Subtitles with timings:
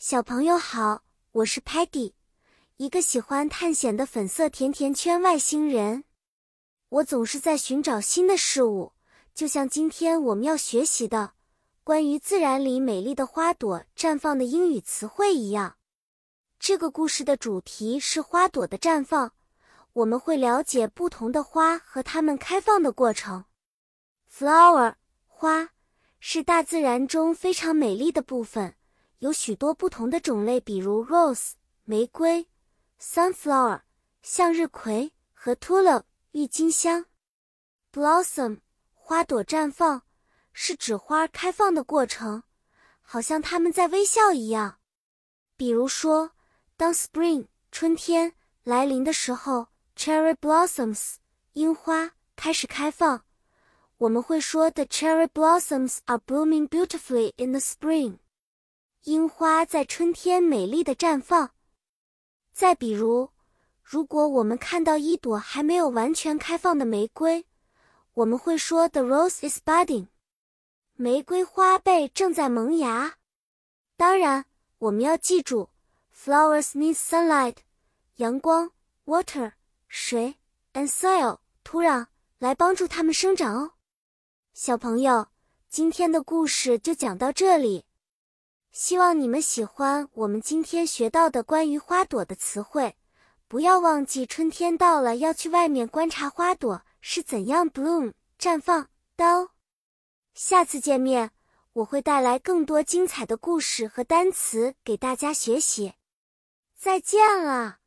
[0.00, 1.02] 小朋友好，
[1.32, 2.12] 我是 Patty，
[2.76, 6.04] 一个喜欢探险的粉色甜甜圈外星人。
[6.88, 8.92] 我总是在寻找新的事物，
[9.34, 11.32] 就像今天我们要学习的
[11.82, 15.78] 关于自然里美丽的花朵绽放的英语词汇一样。
[16.60, 19.32] 这个故事的主题是花朵的绽放，
[19.94, 23.46] 我们会了解不同的花和它们开放的过程。
[24.32, 24.94] Flower
[25.26, 25.70] 花
[26.20, 28.76] 是大自然中非常美丽的部分。
[29.18, 31.52] 有许多不同的种类，比如 rose
[31.84, 32.48] 玫瑰、
[33.00, 33.80] sunflower
[34.22, 37.06] 向日葵和 tulip 郁金香。
[37.92, 38.60] blossom
[38.94, 40.02] 花朵绽放
[40.52, 42.44] 是指花开放的过程，
[43.00, 44.78] 好像它们在微笑一样。
[45.56, 46.32] 比如说，
[46.76, 51.14] 当 spring 春天来临的时候，cherry blossoms
[51.54, 53.24] 樱花开始开放，
[53.96, 58.18] 我们会说 the cherry blossoms are blooming beautifully in the spring。
[59.04, 61.52] 樱花在春天美丽的绽放。
[62.52, 63.30] 再比如，
[63.82, 67.46] 如果我们看到一朵还没有完全开放的玫瑰，
[68.14, 70.08] 我们会说 The rose is budding。
[70.94, 73.18] 玫瑰花被正在萌芽。
[73.96, 74.44] 当然，
[74.78, 75.70] 我们要记住
[76.14, 77.56] ，flowers need sunlight，
[78.16, 78.72] 阳光
[79.06, 79.52] ，water，
[79.86, 80.34] 水
[80.74, 82.06] ，and soil，土壤，
[82.38, 83.72] 来帮助它们生长哦。
[84.52, 85.28] 小朋友，
[85.68, 87.84] 今天的故事就讲到这里。
[88.70, 92.96] 希望你们喜欢我们今天学到的关于花朵的词汇。
[93.48, 99.50] 不要忘记，春天到了，要去外面观察花朵是怎样 bloom 绽放的哦。
[100.34, 101.30] 下次见面，
[101.72, 105.94] 我会带来更多精彩的故事和单词给大家学习。
[106.76, 107.78] 再见了。